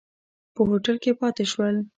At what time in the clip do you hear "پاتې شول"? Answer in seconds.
1.19-1.75